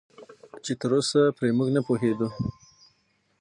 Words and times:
چې 0.63 0.71
تراوسه 0.81 1.21
پرې 1.37 1.49
موږ 1.57 1.67
نه 1.75 1.81
پوهېدو 1.87 2.27